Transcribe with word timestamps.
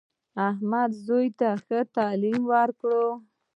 احمد 0.49 0.91
زامنو 1.05 1.35
ته 1.39 1.49
ښه 1.63 1.79
تعلیم 1.95 2.39
وکړ. 2.51 2.83